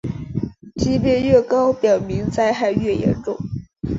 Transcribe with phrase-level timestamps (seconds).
[0.77, 3.37] 级别越高表明灾害越严重。